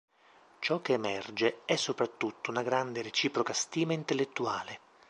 [0.57, 4.79] Ciò che emerge è soprattutto una grande e reciproca stima intellettuale.